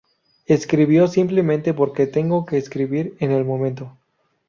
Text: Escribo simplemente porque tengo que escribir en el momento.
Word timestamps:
Escribo 0.47 1.07
simplemente 1.07 1.75
porque 1.75 2.07
tengo 2.07 2.43
que 2.47 2.57
escribir 2.57 3.15
en 3.19 3.29
el 3.29 3.45
momento. 3.45 3.95